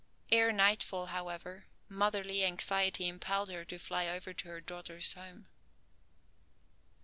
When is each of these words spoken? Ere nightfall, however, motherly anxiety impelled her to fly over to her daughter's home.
Ere 0.31 0.51
nightfall, 0.51 1.05
however, 1.13 1.67
motherly 1.87 2.43
anxiety 2.43 3.07
impelled 3.07 3.49
her 3.51 3.63
to 3.63 3.77
fly 3.77 4.07
over 4.07 4.33
to 4.33 4.47
her 4.47 4.59
daughter's 4.59 5.13
home. 5.13 5.45